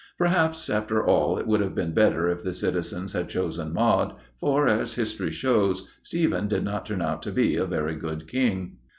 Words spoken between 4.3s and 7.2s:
for, as history shows, Stephen did not turn